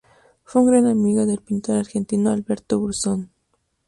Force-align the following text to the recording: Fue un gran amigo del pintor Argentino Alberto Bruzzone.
Fue 0.43 0.61
un 0.63 0.67
gran 0.71 0.87
amigo 0.87 1.27
del 1.27 1.41
pintor 1.43 1.77
Argentino 1.77 2.31
Alberto 2.31 2.79
Bruzzone. 2.79 3.29